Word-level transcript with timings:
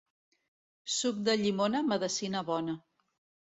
Suc 0.93 1.21
de 1.29 1.37
llimona, 1.43 1.85
medecina 1.93 2.45
bona. 2.51 2.79